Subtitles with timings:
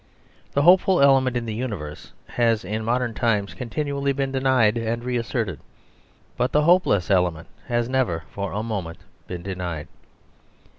[0.53, 5.59] The hopeful element in the universe has in modern times continually been denied and reasserted;
[6.35, 9.87] but the hopeless element has never for a moment been denied.